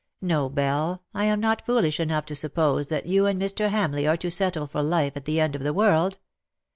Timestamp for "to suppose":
2.25-2.87